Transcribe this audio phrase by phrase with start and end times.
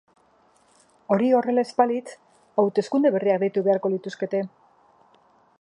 [1.15, 2.15] Hori horrela ez balitz,
[2.63, 4.45] hauteskunde berriak deitu beharko lituzkete.